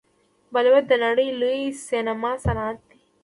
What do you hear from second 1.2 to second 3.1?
لوی سینما صنعت دی.